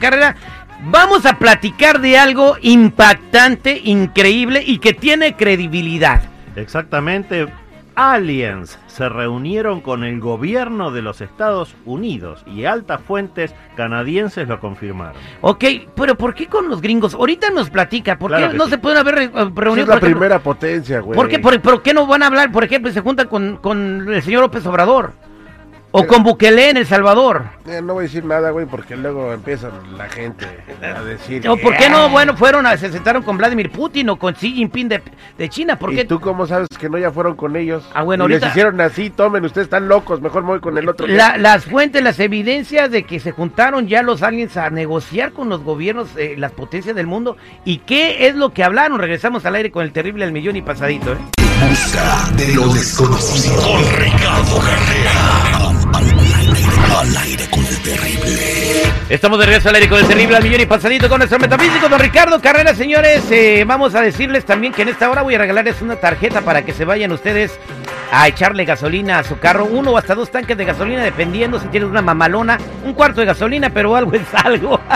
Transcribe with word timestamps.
Carrera, 0.00 0.34
vamos 0.84 1.24
a 1.26 1.38
platicar 1.38 2.00
de 2.00 2.18
algo 2.18 2.56
impactante, 2.60 3.80
increíble 3.84 4.62
y 4.66 4.78
que 4.78 4.92
tiene 4.94 5.36
credibilidad. 5.36 6.22
Exactamente, 6.56 7.46
aliens 7.94 8.78
se 8.86 9.08
reunieron 9.08 9.80
con 9.80 10.04
el 10.04 10.20
gobierno 10.20 10.90
de 10.90 11.02
los 11.02 11.20
Estados 11.20 11.74
Unidos 11.84 12.42
y 12.46 12.64
altas 12.64 13.00
fuentes 13.02 13.54
canadienses 13.76 14.48
lo 14.48 14.58
confirmaron. 14.60 15.16
Ok, 15.42 15.64
pero 15.94 16.16
¿por 16.16 16.34
qué 16.34 16.46
con 16.46 16.68
los 16.68 16.80
gringos? 16.80 17.14
Ahorita 17.14 17.50
nos 17.50 17.70
platica, 17.70 18.18
¿por 18.18 18.30
Claro 18.30 18.50
qué 18.52 18.56
no 18.56 18.64
sí. 18.64 18.70
se 18.70 18.78
pueden 18.78 18.98
haber 18.98 19.14
re- 19.14 19.28
reunido? 19.28 19.50
Es 19.50 19.54
por 19.54 19.74
la 19.74 19.96
ejemplo? 19.96 19.98
primera 20.00 20.38
potencia, 20.40 21.00
güey. 21.00 21.16
¿Por 21.16 21.28
qué, 21.28 21.38
por, 21.38 21.60
por 21.60 21.82
qué 21.82 21.94
no 21.94 22.06
van 22.06 22.22
a 22.22 22.26
hablar? 22.26 22.50
Por 22.52 22.64
ejemplo, 22.64 22.90
se 22.92 23.00
juntan 23.00 23.28
con, 23.28 23.56
con 23.58 24.12
el 24.12 24.22
señor 24.22 24.42
López 24.42 24.64
Obrador. 24.66 25.12
O 25.92 26.06
con 26.06 26.22
Bukele 26.22 26.70
en 26.70 26.76
El 26.76 26.86
Salvador. 26.86 27.42
Eh, 27.66 27.80
no 27.82 27.94
voy 27.94 28.02
a 28.02 28.06
decir 28.06 28.24
nada, 28.24 28.50
güey, 28.50 28.64
porque 28.64 28.96
luego 28.96 29.32
empiezan 29.32 29.72
la 29.98 30.08
gente 30.08 30.46
a 30.82 31.02
decir... 31.02 31.48
¿O 31.48 31.56
por 31.56 31.76
qué 31.76 31.86
"Ah". 31.86 31.88
no, 31.90 32.08
bueno, 32.10 32.36
fueron 32.36 32.64
a, 32.64 32.76
se 32.76 32.92
sentaron 32.92 33.24
con 33.24 33.36
Vladimir 33.36 33.72
Putin 33.72 34.08
o 34.10 34.16
con 34.16 34.34
Xi 34.34 34.52
Jinping 34.52 34.88
de, 34.88 35.02
de 35.36 35.48
China? 35.48 35.76
¿Por 35.80 35.92
¿Y 35.92 35.96
qué? 35.96 36.04
tú 36.04 36.20
cómo 36.20 36.46
sabes 36.46 36.68
que 36.78 36.88
no 36.88 36.96
ya 36.96 37.10
fueron 37.10 37.34
con 37.34 37.56
ellos? 37.56 37.84
Ah, 37.92 38.02
bueno, 38.04 38.26
Y 38.26 38.28
les 38.28 38.36
ahorita- 38.36 38.48
hicieron 38.50 38.80
así, 38.80 39.10
tomen, 39.10 39.44
ustedes 39.44 39.64
están 39.66 39.88
locos, 39.88 40.20
mejor 40.20 40.42
me 40.42 40.50
voy 40.50 40.60
con 40.60 40.78
el 40.78 40.88
otro. 40.88 41.08
La- 41.08 41.36
las 41.36 41.64
fuentes, 41.64 42.02
las 42.04 42.20
evidencias 42.20 42.90
de 42.92 43.02
que 43.02 43.18
se 43.18 43.32
juntaron 43.32 43.88
ya 43.88 44.02
los 44.02 44.22
aliens 44.22 44.56
a 44.56 44.70
negociar 44.70 45.32
con 45.32 45.48
los 45.48 45.62
gobiernos, 45.64 46.08
eh, 46.16 46.36
las 46.38 46.52
potencias 46.52 46.94
del 46.94 47.08
mundo. 47.08 47.36
¿Y 47.64 47.78
qué 47.78 48.28
es 48.28 48.36
lo 48.36 48.52
que 48.52 48.62
hablaron? 48.62 49.00
Regresamos 49.00 49.44
al 49.44 49.56
aire 49.56 49.72
con 49.72 49.82
el 49.82 49.92
terrible 49.92 50.24
al 50.24 50.30
millón 50.32 50.54
y 50.54 50.62
pasadito, 50.62 51.12
¿eh? 51.14 51.16
Busca 51.68 52.30
de 52.36 52.54
lo 52.54 52.68
desconocido. 52.72 53.56
Con 53.60 53.82
Ricardo 53.98 54.58
Carrera. 54.60 55.69
Al 56.98 57.16
aire 57.16 57.48
con 57.48 57.64
el 57.64 57.82
terrible. 57.82 58.82
Estamos 59.08 59.38
de 59.38 59.46
regreso 59.46 59.68
al 59.68 59.76
aire 59.76 59.88
con 59.88 59.98
el 59.98 60.06
terrible 60.06 60.36
al 60.36 60.42
millón 60.42 60.60
y 60.60 60.66
pasadito 60.66 61.08
con 61.08 61.18
nuestro 61.18 61.38
metafísico, 61.38 61.88
don 61.88 61.98
Ricardo 61.98 62.40
Carrera, 62.40 62.74
señores. 62.74 63.22
eh, 63.30 63.64
vamos 63.66 63.94
a 63.94 64.02
decirles 64.02 64.44
también 64.44 64.72
que 64.72 64.82
en 64.82 64.88
esta 64.88 65.08
hora 65.08 65.22
voy 65.22 65.34
a 65.34 65.38
regalarles 65.38 65.80
una 65.82 65.96
tarjeta 65.96 66.42
para 66.42 66.62
que 66.62 66.72
se 66.72 66.84
vayan 66.84 67.12
ustedes 67.12 67.58
a 68.12 68.28
echarle 68.28 68.64
gasolina 68.64 69.18
a 69.18 69.24
su 69.24 69.38
carro. 69.38 69.64
Uno 69.64 69.92
o 69.92 69.96
hasta 69.96 70.14
dos 70.14 70.30
tanques 70.30 70.56
de 70.56 70.64
gasolina, 70.64 71.02
dependiendo 71.02 71.58
si 71.58 71.68
tienes 71.68 71.88
una 71.88 72.02
mamalona. 72.02 72.58
Un 72.84 72.92
cuarto 72.92 73.20
de 73.20 73.26
gasolina, 73.26 73.70
pero 73.70 73.96
algo 73.96 74.12
es 74.12 74.22
algo. 74.34 74.80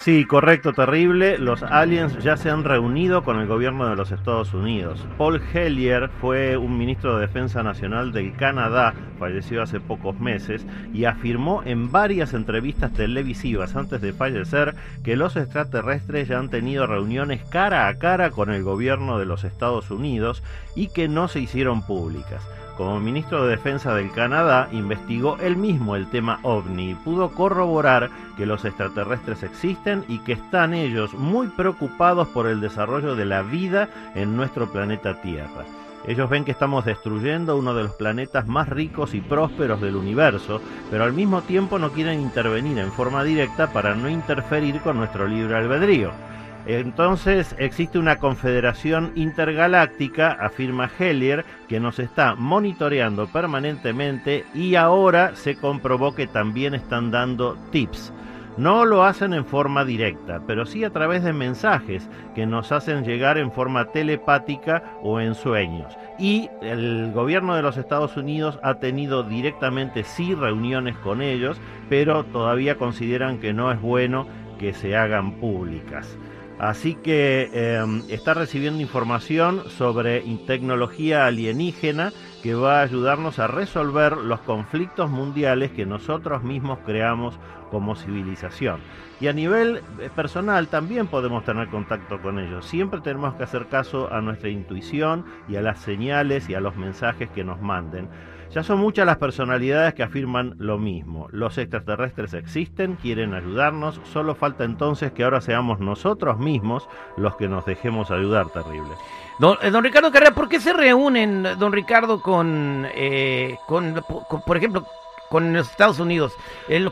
Sí, 0.00 0.24
correcto, 0.24 0.72
terrible. 0.72 1.38
Los 1.38 1.62
aliens 1.62 2.18
ya 2.18 2.36
se 2.36 2.50
han 2.50 2.64
reunido 2.64 3.22
con 3.22 3.38
el 3.38 3.46
gobierno 3.46 3.88
de 3.88 3.94
los 3.94 4.10
Estados 4.10 4.52
Unidos. 4.52 5.06
Paul 5.18 5.40
Hellier 5.54 6.10
fue 6.20 6.56
un 6.56 6.76
ministro 6.76 7.14
de 7.14 7.28
Defensa 7.28 7.62
Nacional 7.62 8.10
del 8.10 8.34
Canadá, 8.34 8.92
falleció 9.20 9.62
hace 9.62 9.78
pocos 9.78 10.18
meses, 10.18 10.66
y 10.92 11.04
afirmó 11.04 11.62
en 11.64 11.92
varias 11.92 12.34
entrevistas 12.34 12.92
televisivas 12.92 13.76
antes 13.76 14.00
de 14.00 14.12
fallecer 14.12 14.74
que 15.04 15.14
los 15.14 15.36
extraterrestres 15.36 16.26
ya 16.26 16.40
han 16.40 16.50
tenido 16.50 16.88
reuniones 16.88 17.44
cara 17.44 17.86
a 17.86 17.98
cara 17.98 18.30
con 18.30 18.50
el 18.50 18.64
gobierno 18.64 19.16
de 19.20 19.26
los 19.26 19.44
Estados 19.44 19.92
Unidos 19.92 20.42
y 20.74 20.88
que 20.88 21.06
no 21.06 21.28
se 21.28 21.38
hicieron 21.38 21.86
públicas. 21.86 22.42
Como 22.80 22.98
ministro 22.98 23.44
de 23.44 23.50
Defensa 23.50 23.94
del 23.94 24.10
Canadá, 24.10 24.70
investigó 24.72 25.36
él 25.36 25.54
mismo 25.54 25.96
el 25.96 26.06
tema 26.06 26.40
ovni 26.42 26.92
y 26.92 26.94
pudo 26.94 27.28
corroborar 27.28 28.08
que 28.38 28.46
los 28.46 28.64
extraterrestres 28.64 29.42
existen 29.42 30.02
y 30.08 30.20
que 30.20 30.32
están 30.32 30.72
ellos 30.72 31.12
muy 31.12 31.48
preocupados 31.48 32.28
por 32.28 32.46
el 32.46 32.62
desarrollo 32.62 33.16
de 33.16 33.26
la 33.26 33.42
vida 33.42 33.90
en 34.14 34.34
nuestro 34.34 34.72
planeta 34.72 35.20
Tierra. 35.20 35.66
Ellos 36.06 36.30
ven 36.30 36.46
que 36.46 36.52
estamos 36.52 36.86
destruyendo 36.86 37.58
uno 37.58 37.74
de 37.74 37.82
los 37.82 37.92
planetas 37.96 38.46
más 38.46 38.66
ricos 38.66 39.12
y 39.12 39.20
prósperos 39.20 39.82
del 39.82 39.96
universo, 39.96 40.62
pero 40.90 41.04
al 41.04 41.12
mismo 41.12 41.42
tiempo 41.42 41.78
no 41.78 41.90
quieren 41.90 42.18
intervenir 42.18 42.78
en 42.78 42.92
forma 42.92 43.22
directa 43.24 43.74
para 43.74 43.94
no 43.94 44.08
interferir 44.08 44.80
con 44.80 44.96
nuestro 44.96 45.28
libre 45.28 45.54
albedrío. 45.54 46.29
Entonces 46.78 47.56
existe 47.58 47.98
una 47.98 48.20
confederación 48.20 49.10
intergaláctica, 49.16 50.30
afirma 50.30 50.88
Hellier, 50.98 51.44
que 51.68 51.80
nos 51.80 51.98
está 51.98 52.36
monitoreando 52.36 53.26
permanentemente 53.26 54.44
y 54.54 54.76
ahora 54.76 55.34
se 55.34 55.56
comprobó 55.56 56.14
que 56.14 56.28
también 56.28 56.74
están 56.74 57.10
dando 57.10 57.56
tips. 57.72 58.12
No 58.56 58.84
lo 58.84 59.02
hacen 59.02 59.34
en 59.34 59.44
forma 59.44 59.84
directa, 59.84 60.42
pero 60.46 60.64
sí 60.64 60.84
a 60.84 60.90
través 60.90 61.24
de 61.24 61.32
mensajes 61.32 62.08
que 62.36 62.46
nos 62.46 62.70
hacen 62.70 63.04
llegar 63.04 63.36
en 63.36 63.50
forma 63.50 63.86
telepática 63.86 64.84
o 65.02 65.18
en 65.18 65.34
sueños. 65.34 65.92
Y 66.20 66.50
el 66.62 67.10
gobierno 67.12 67.56
de 67.56 67.62
los 67.62 67.78
Estados 67.78 68.16
Unidos 68.16 68.60
ha 68.62 68.74
tenido 68.74 69.24
directamente 69.24 70.04
sí 70.04 70.36
reuniones 70.36 70.96
con 70.98 71.20
ellos, 71.20 71.60
pero 71.88 72.22
todavía 72.22 72.76
consideran 72.76 73.40
que 73.40 73.52
no 73.52 73.72
es 73.72 73.80
bueno 73.80 74.28
que 74.60 74.72
se 74.72 74.96
hagan 74.96 75.32
públicas. 75.40 76.16
Así 76.60 76.94
que 76.94 77.48
eh, 77.54 78.02
está 78.10 78.34
recibiendo 78.34 78.82
información 78.82 79.62
sobre 79.70 80.20
tecnología 80.46 81.24
alienígena 81.24 82.12
que 82.42 82.54
va 82.54 82.80
a 82.80 82.82
ayudarnos 82.82 83.38
a 83.38 83.46
resolver 83.46 84.18
los 84.18 84.40
conflictos 84.40 85.08
mundiales 85.08 85.70
que 85.70 85.86
nosotros 85.86 86.42
mismos 86.42 86.80
creamos 86.84 87.38
como 87.70 87.96
civilización. 87.96 88.80
Y 89.20 89.28
a 89.28 89.32
nivel 89.32 89.80
eh, 90.00 90.10
personal 90.14 90.68
también 90.68 91.06
podemos 91.06 91.46
tener 91.46 91.68
contacto 91.68 92.20
con 92.20 92.38
ellos. 92.38 92.66
Siempre 92.66 93.00
tenemos 93.00 93.36
que 93.36 93.44
hacer 93.44 93.68
caso 93.68 94.12
a 94.12 94.20
nuestra 94.20 94.50
intuición 94.50 95.24
y 95.48 95.56
a 95.56 95.62
las 95.62 95.80
señales 95.80 96.50
y 96.50 96.54
a 96.54 96.60
los 96.60 96.76
mensajes 96.76 97.30
que 97.30 97.42
nos 97.42 97.58
manden. 97.62 98.10
Ya 98.52 98.64
son 98.64 98.80
muchas 98.80 99.06
las 99.06 99.18
personalidades 99.18 99.94
que 99.94 100.02
afirman 100.02 100.56
lo 100.58 100.76
mismo. 100.76 101.28
Los 101.30 101.56
extraterrestres 101.56 102.34
existen, 102.34 102.96
quieren 102.96 103.32
ayudarnos, 103.32 104.00
solo 104.12 104.34
falta 104.34 104.64
entonces 104.64 105.12
que 105.12 105.22
ahora 105.22 105.40
seamos 105.40 105.78
nosotros 105.78 106.38
mismos 106.38 106.88
los 107.16 107.36
que 107.36 107.46
nos 107.46 107.64
dejemos 107.64 108.10
ayudar, 108.10 108.48
terrible. 108.48 108.90
Don, 109.38 109.56
eh, 109.62 109.70
don 109.70 109.84
Ricardo 109.84 110.10
Carrera, 110.10 110.34
¿por 110.34 110.48
qué 110.48 110.58
se 110.58 110.72
reúnen, 110.72 111.44
don 111.60 111.72
Ricardo, 111.72 112.20
con, 112.20 112.86
eh, 112.92 113.56
con, 113.68 114.02
con, 114.28 114.42
por 114.42 114.56
ejemplo, 114.56 114.84
con 115.28 115.52
los 115.52 115.70
Estados 115.70 116.00
Unidos? 116.00 116.32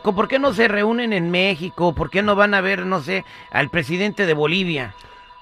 ¿Por 0.01 0.29
qué 0.29 0.39
no 0.39 0.53
se 0.53 0.69
reúnen 0.69 1.11
en 1.11 1.29
México? 1.29 1.93
¿Por 1.93 2.09
qué 2.09 2.23
no 2.23 2.37
van 2.37 2.53
a 2.53 2.61
ver, 2.61 2.85
no 2.85 3.01
sé, 3.01 3.25
al 3.51 3.69
presidente 3.69 4.25
de 4.25 4.33
Bolivia? 4.33 4.95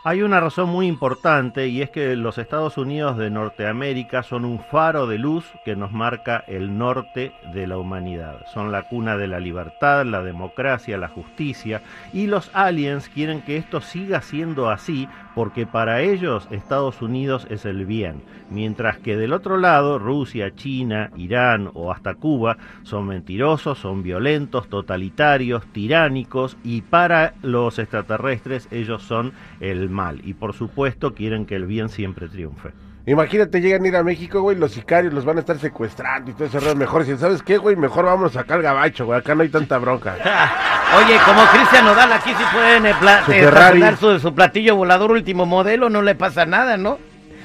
Hay 0.07 0.21
una 0.21 0.39
razón 0.39 0.69
muy 0.69 0.87
importante 0.87 1.67
y 1.67 1.81
es 1.81 1.89
que 1.89 2.15
los 2.15 2.37
Estados 2.37 2.77
Unidos 2.77 3.17
de 3.17 3.29
Norteamérica 3.29 4.23
son 4.23 4.45
un 4.45 4.61
faro 4.61 5.05
de 5.05 5.17
luz 5.17 5.43
que 5.65 5.75
nos 5.75 5.91
marca 5.91 6.45
el 6.47 6.77
norte 6.77 7.33
de 7.53 7.67
la 7.67 7.77
humanidad. 7.77 8.45
Son 8.53 8.71
la 8.71 8.83
cuna 8.83 9.17
de 9.17 9.27
la 9.27 9.41
libertad, 9.41 10.05
la 10.05 10.23
democracia, 10.23 10.97
la 10.97 11.09
justicia 11.09 11.81
y 12.13 12.27
los 12.27 12.49
aliens 12.53 13.09
quieren 13.09 13.41
que 13.41 13.57
esto 13.57 13.81
siga 13.81 14.21
siendo 14.21 14.69
así 14.69 15.09
porque 15.35 15.67
para 15.67 16.01
ellos 16.01 16.47
Estados 16.51 17.01
Unidos 17.01 17.45
es 17.49 17.65
el 17.65 17.85
bien, 17.85 18.23
mientras 18.49 18.97
que 18.97 19.17
del 19.17 19.33
otro 19.33 19.57
lado 19.57 19.99
Rusia, 19.99 20.55
China, 20.55 21.11
Irán 21.17 21.69
o 21.73 21.91
hasta 21.91 22.15
Cuba 22.15 22.57
son 22.83 23.07
mentirosos, 23.07 23.77
son 23.77 24.03
violentos, 24.03 24.69
totalitarios, 24.69 25.65
tiránicos 25.73 26.57
y 26.63 26.81
para 26.81 27.33
los 27.43 27.77
extraterrestres 27.77 28.69
ellos 28.71 29.03
son 29.03 29.33
el 29.59 29.89
mal 29.97 30.21
y 30.23 30.33
por 30.35 30.53
supuesto 30.53 31.13
quieren 31.15 31.45
que 31.45 31.55
el 31.55 31.65
bien 31.65 31.89
siempre 31.89 32.27
triunfe. 32.29 32.69
Imagínate, 33.07 33.61
llegan 33.61 33.83
a 33.85 33.87
ir 33.87 33.95
a 33.95 34.03
México, 34.03 34.41
güey, 34.41 34.57
los 34.57 34.73
sicarios 34.73 35.13
los 35.13 35.23
van 35.23 35.37
a 35.37 35.39
estar 35.39 35.57
secuestrando 35.57 36.29
y 36.29 36.33
todo 36.33 36.43
ese 36.45 36.59
rollo. 36.59 36.75
Mejor, 36.75 37.05
si 37.05 37.15
sabes 37.17 37.41
qué, 37.41 37.57
güey, 37.57 37.75
mejor 37.77 38.03
vamos 38.05 38.35
acá 38.35 38.55
al 38.55 38.61
gabacho, 38.61 39.05
güey, 39.05 39.17
acá 39.17 39.33
no 39.33 39.43
hay 39.43 39.49
tanta 39.49 39.77
bronca. 39.77 40.15
Oye, 40.97 41.17
como 41.25 41.41
Cristian 41.53 41.85
Nodal, 41.85 42.11
aquí 42.11 42.29
sí 42.31 42.43
pueden 42.53 42.85
eh, 42.85 42.93
Su 43.25 43.31
eh, 43.31 43.39
estacionar 43.45 43.97
su, 43.97 44.19
su 44.19 44.35
platillo 44.35 44.75
volador 44.75 45.11
último 45.11 45.45
modelo, 45.45 45.89
no 45.89 46.01
le 46.01 46.15
pasa 46.15 46.45
nada, 46.45 46.75
¿no? 46.77 46.99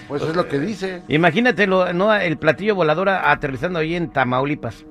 Pues 0.09 0.23
es 0.23 0.35
lo 0.35 0.49
que 0.49 0.59
dice. 0.59 1.03
Imagínate 1.09 1.67
lo- 1.69 1.93
¿no? 1.93 2.13
el 2.13 2.37
platillo 2.39 2.75
volador 2.75 3.09
a- 3.09 3.31
aterrizando 3.31 3.79
ahí 3.79 3.95
en 3.95 4.11
Tamaulipas. 4.11 4.85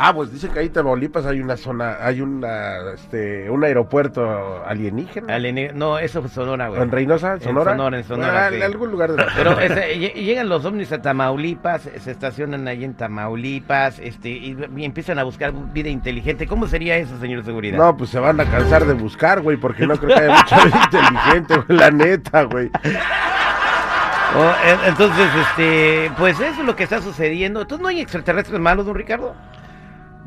Ah, 0.00 0.12
pues 0.14 0.32
dice 0.32 0.48
que 0.48 0.60
ahí 0.60 0.66
en 0.66 0.72
Tamaulipas 0.72 1.26
hay 1.26 1.40
una 1.40 1.56
zona, 1.56 1.96
hay 2.00 2.20
una, 2.20 2.92
este, 2.94 3.50
un 3.50 3.64
aeropuerto 3.64 4.62
alienígena. 4.64 5.34
Alienígena- 5.34 5.72
No, 5.74 5.98
eso 5.98 6.20
fue 6.22 6.30
Sonora, 6.30 6.68
güey. 6.68 6.80
¿En 6.80 6.90
Reynosa? 6.90 7.28
¿En 7.30 7.34
En 7.34 7.40
Sonora? 7.42 7.70
Sonora, 7.72 7.98
en 7.98 8.04
Sonora, 8.04 8.32
Bueno, 8.32 8.48
sí. 8.50 8.56
en 8.56 8.62
algún 8.62 8.90
lugar 8.90 9.10
de 9.12 9.16
la 9.24 9.32
Pero 9.36 9.58
ese, 9.58 9.98
llegan 9.98 10.48
los 10.48 10.64
ovnis 10.64 10.92
a 10.92 11.02
Tamaulipas, 11.02 11.82
se 11.82 12.10
estacionan 12.10 12.68
ahí 12.68 12.84
en 12.84 12.94
Tamaulipas, 12.94 13.98
este, 13.98 14.28
y, 14.28 14.56
y 14.76 14.84
empiezan 14.84 15.18
a 15.18 15.24
buscar 15.24 15.52
vida 15.72 15.88
inteligente. 15.88 16.46
¿Cómo 16.46 16.66
sería 16.68 16.96
eso, 16.96 17.18
señor 17.18 17.44
seguridad? 17.44 17.76
No, 17.78 17.96
pues 17.96 18.10
se 18.10 18.20
van 18.20 18.40
a 18.40 18.44
cansar 18.44 18.84
de 18.86 18.94
buscar, 18.94 19.40
güey, 19.40 19.56
porque 19.56 19.86
no 19.86 19.96
creo 19.96 20.14
que 20.16 20.22
haya 20.22 20.36
mucha 20.36 20.64
vida 20.64 20.80
inteligente, 20.84 21.56
güey, 21.66 21.78
la 21.78 21.90
neta, 21.90 22.42
güey. 22.44 22.70
Oh, 24.36 24.52
en- 24.66 24.88
entonces, 24.90 25.26
este, 25.48 26.10
pues 26.18 26.38
eso 26.38 26.60
es 26.60 26.66
lo 26.66 26.76
que 26.76 26.84
está 26.84 27.00
sucediendo. 27.00 27.62
Entonces, 27.62 27.82
¿no 27.82 27.88
hay 27.88 28.00
extraterrestres 28.00 28.60
malos, 28.60 28.84
don 28.86 28.94
Ricardo? 28.94 29.34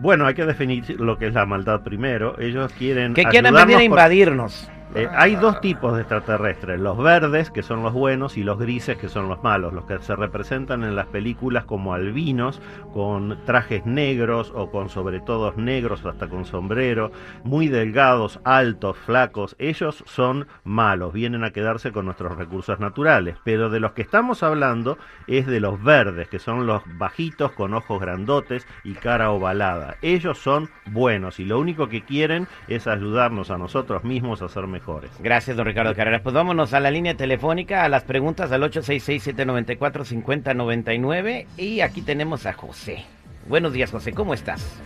Bueno, 0.01 0.25
hay 0.25 0.33
que 0.33 0.45
definir 0.45 0.99
lo 0.99 1.15
que 1.19 1.27
es 1.27 1.33
la 1.33 1.45
maldad 1.45 1.81
primero. 1.81 2.39
Ellos 2.39 2.73
quieren. 2.73 3.13
Que 3.13 3.21
ayudarnos 3.21 3.61
venir 3.65 3.77
a 3.77 3.83
invadirnos. 3.83 4.67
Eh, 4.93 5.07
hay 5.09 5.37
dos 5.37 5.61
tipos 5.61 5.95
de 5.95 6.01
extraterrestres, 6.01 6.77
los 6.77 6.97
verdes, 6.97 7.49
que 7.49 7.63
son 7.63 7.81
los 7.81 7.93
buenos, 7.93 8.35
y 8.35 8.43
los 8.43 8.59
grises, 8.59 8.97
que 8.97 9.07
son 9.07 9.29
los 9.29 9.41
malos, 9.41 9.71
los 9.71 9.85
que 9.85 9.97
se 9.99 10.17
representan 10.17 10.83
en 10.83 10.97
las 10.97 11.05
películas 11.07 11.63
como 11.63 11.93
albinos, 11.93 12.61
con 12.93 13.37
trajes 13.45 13.85
negros 13.85 14.51
o 14.53 14.69
con 14.69 14.89
sobre 14.89 15.21
todo 15.21 15.53
negros, 15.55 16.05
hasta 16.05 16.27
con 16.27 16.43
sombrero, 16.43 17.13
muy 17.45 17.69
delgados, 17.69 18.41
altos, 18.43 18.97
flacos. 18.97 19.55
Ellos 19.59 20.03
son 20.07 20.47
malos, 20.65 21.13
vienen 21.13 21.45
a 21.45 21.51
quedarse 21.51 21.93
con 21.93 22.03
nuestros 22.03 22.35
recursos 22.35 22.81
naturales. 22.81 23.37
Pero 23.45 23.69
de 23.69 23.79
los 23.79 23.93
que 23.93 24.01
estamos 24.01 24.43
hablando 24.43 24.97
es 25.25 25.47
de 25.47 25.61
los 25.61 25.81
verdes, 25.81 26.27
que 26.27 26.39
son 26.39 26.67
los 26.67 26.81
bajitos, 26.97 27.53
con 27.53 27.73
ojos 27.73 28.01
grandotes 28.01 28.67
y 28.83 28.95
cara 28.95 29.31
ovalada. 29.31 29.95
Ellos 30.01 30.37
son 30.37 30.69
buenos 30.87 31.39
y 31.39 31.45
lo 31.45 31.59
único 31.59 31.87
que 31.87 32.03
quieren 32.03 32.49
es 32.67 32.87
ayudarnos 32.87 33.51
a 33.51 33.57
nosotros 33.57 34.03
mismos 34.03 34.41
a 34.41 34.49
ser 34.49 34.67
mejores. 34.67 34.80
Gracias, 35.19 35.55
don 35.57 35.65
Ricardo 35.65 35.95
Carreras. 35.95 36.21
Pues 36.21 36.33
vámonos 36.35 36.73
a 36.73 36.79
la 36.79 36.91
línea 36.91 37.15
telefónica, 37.15 37.83
a 37.85 37.89
las 37.89 38.03
preguntas 38.03 38.51
al 38.51 38.61
866-794-5099. 38.63 41.45
Y 41.57 41.81
aquí 41.81 42.01
tenemos 42.01 42.45
a 42.45 42.53
José. 42.53 43.03
Buenos 43.47 43.73
días, 43.73 43.91
José. 43.91 44.13
¿Cómo 44.13 44.33
estás? 44.33 44.79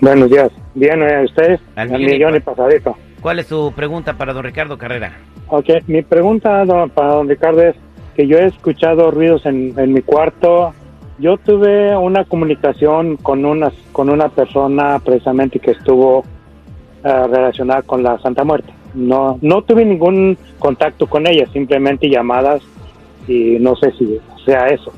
Buenos 0.00 0.30
días. 0.30 0.50
Bien, 0.74 1.02
¿eh? 1.02 1.24
¿ustedes? 1.24 1.60
Al 1.76 1.88
millón 1.90 2.02
y 2.02 2.06
millón 2.12 2.36
y 2.36 2.40
pa- 2.40 2.54
pasadito. 2.54 2.96
¿Cuál 3.20 3.40
es 3.40 3.48
tu 3.48 3.72
pregunta 3.72 4.14
para 4.14 4.32
don 4.32 4.44
Ricardo 4.44 4.78
Carrera? 4.78 5.12
Ok, 5.48 5.66
mi 5.86 6.02
pregunta 6.02 6.64
don- 6.64 6.90
para 6.90 7.14
don 7.14 7.28
Ricardo 7.28 7.62
es 7.62 7.74
que 8.14 8.26
yo 8.26 8.38
he 8.38 8.46
escuchado 8.46 9.10
ruidos 9.10 9.44
en, 9.46 9.74
en 9.78 9.92
mi 9.92 10.02
cuarto. 10.02 10.72
Yo 11.18 11.36
tuve 11.36 11.96
una 11.96 12.24
comunicación 12.24 13.16
con 13.16 13.44
una, 13.44 13.72
con 13.92 14.08
una 14.08 14.28
persona 14.28 14.98
precisamente 15.00 15.58
que 15.58 15.72
estuvo 15.72 16.24
eh, 17.04 17.26
relacionada 17.28 17.82
con 17.82 18.02
la 18.04 18.18
Santa 18.20 18.44
Muerte. 18.44 18.72
No, 18.94 19.38
no 19.42 19.62
tuve 19.62 19.84
ningún 19.84 20.38
contacto 20.58 21.06
con 21.06 21.26
ella, 21.26 21.46
simplemente 21.52 22.08
llamadas 22.08 22.62
y 23.26 23.58
no 23.60 23.76
sé 23.76 23.92
si 23.92 24.18
sea 24.44 24.68
eso. 24.68 24.92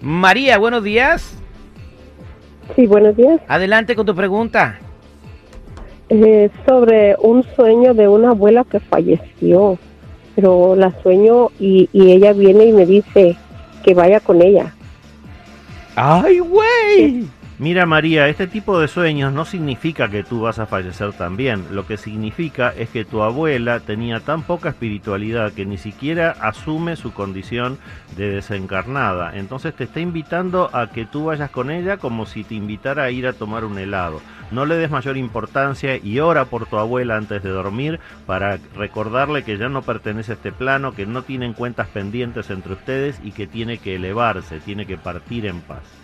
María, 0.00 0.56
buenos 0.58 0.82
días. 0.82 1.36
Sí, 2.76 2.86
buenos 2.86 3.16
días. 3.16 3.40
Adelante 3.48 3.96
con 3.96 4.06
tu 4.06 4.14
pregunta. 4.14 4.78
Eh, 6.08 6.48
sobre 6.66 7.16
un 7.20 7.44
sueño 7.54 7.92
de 7.94 8.08
una 8.08 8.30
abuela 8.30 8.64
que 8.64 8.80
falleció, 8.80 9.78
pero 10.34 10.74
la 10.74 10.90
sueño 11.02 11.50
y, 11.58 11.90
y 11.92 12.12
ella 12.12 12.32
viene 12.32 12.64
y 12.64 12.72
me 12.72 12.86
dice 12.86 13.36
que 13.84 13.92
vaya 13.94 14.20
con 14.20 14.40
ella. 14.42 14.74
¡Ay, 15.96 16.38
güey! 16.40 17.26
Mira 17.60 17.84
María, 17.84 18.26
este 18.28 18.46
tipo 18.46 18.80
de 18.80 18.88
sueños 18.88 19.34
no 19.34 19.44
significa 19.44 20.08
que 20.08 20.22
tú 20.22 20.40
vas 20.40 20.58
a 20.58 20.64
fallecer 20.64 21.12
también. 21.12 21.66
Lo 21.72 21.86
que 21.86 21.98
significa 21.98 22.70
es 22.70 22.88
que 22.88 23.04
tu 23.04 23.20
abuela 23.20 23.80
tenía 23.80 24.20
tan 24.20 24.44
poca 24.44 24.70
espiritualidad 24.70 25.52
que 25.52 25.66
ni 25.66 25.76
siquiera 25.76 26.30
asume 26.40 26.96
su 26.96 27.12
condición 27.12 27.76
de 28.16 28.30
desencarnada. 28.30 29.36
Entonces 29.36 29.74
te 29.74 29.84
está 29.84 30.00
invitando 30.00 30.70
a 30.74 30.86
que 30.90 31.04
tú 31.04 31.26
vayas 31.26 31.50
con 31.50 31.70
ella 31.70 31.98
como 31.98 32.24
si 32.24 32.44
te 32.44 32.54
invitara 32.54 33.02
a 33.02 33.10
ir 33.10 33.26
a 33.26 33.34
tomar 33.34 33.66
un 33.66 33.78
helado. 33.78 34.22
No 34.50 34.64
le 34.64 34.76
des 34.76 34.90
mayor 34.90 35.18
importancia 35.18 35.98
y 35.98 36.18
ora 36.18 36.46
por 36.46 36.64
tu 36.64 36.78
abuela 36.78 37.18
antes 37.18 37.42
de 37.42 37.50
dormir 37.50 38.00
para 38.24 38.58
recordarle 38.74 39.44
que 39.44 39.58
ya 39.58 39.68
no 39.68 39.82
pertenece 39.82 40.32
a 40.32 40.36
este 40.36 40.50
plano, 40.50 40.94
que 40.94 41.04
no 41.04 41.24
tienen 41.24 41.52
cuentas 41.52 41.88
pendientes 41.88 42.48
entre 42.48 42.72
ustedes 42.72 43.20
y 43.22 43.32
que 43.32 43.46
tiene 43.46 43.76
que 43.76 43.96
elevarse, 43.96 44.60
tiene 44.60 44.86
que 44.86 44.96
partir 44.96 45.44
en 45.44 45.60
paz. 45.60 45.99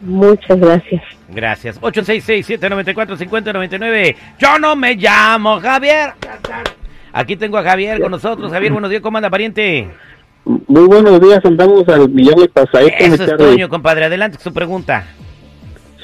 Muchas 0.00 0.58
gracias. 0.58 1.02
Gracias. 1.28 1.80
866-794-5099. 1.80 4.16
Yo 4.38 4.58
no 4.58 4.74
me 4.76 4.94
llamo 4.94 5.60
Javier. 5.60 6.12
Aquí 7.12 7.36
tengo 7.36 7.58
a 7.58 7.62
Javier 7.62 8.00
con 8.00 8.10
nosotros. 8.10 8.50
Javier, 8.52 8.72
buenos 8.72 8.88
días. 8.90 9.02
¿Cómo 9.02 9.18
anda, 9.18 9.30
pariente? 9.30 9.88
Muy 10.44 10.86
buenos 10.86 11.20
días, 11.20 11.44
andamos 11.44 11.86
al 11.88 12.08
millón 12.08 12.40
y 12.40 12.48
pasadito. 12.48 12.96
Eso 12.98 13.24
es. 13.24 13.36
Toño, 13.36 13.68
compadre. 13.68 14.06
Adelante 14.06 14.38
su 14.40 14.52
pregunta. 14.52 15.06